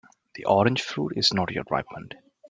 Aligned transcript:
The 0.33 0.45
orange 0.45 0.81
fruit 0.81 1.13
is 1.15 1.31
not 1.31 1.53
yet 1.53 1.69
ripened. 1.69 2.15